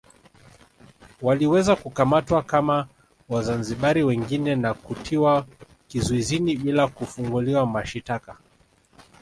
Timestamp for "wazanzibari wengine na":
3.29-4.73